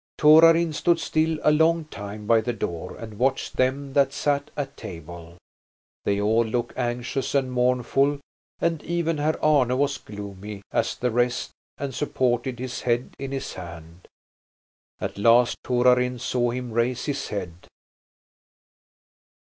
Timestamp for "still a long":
0.99-1.85